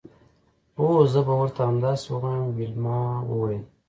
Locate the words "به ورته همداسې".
1.27-2.05